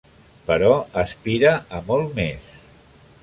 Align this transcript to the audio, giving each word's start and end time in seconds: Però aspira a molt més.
Però 0.45 0.69
aspira 1.01 1.53
a 1.79 1.81
molt 1.91 2.17
més. 2.21 2.47